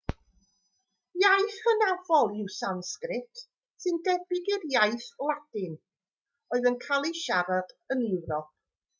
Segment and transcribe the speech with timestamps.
[1.23, 3.41] iaith hynafol yw sansgrit
[3.85, 5.75] sy'n debyg i'r iaith ladin
[6.57, 8.49] oedd yn cael ei siarad yn ewrop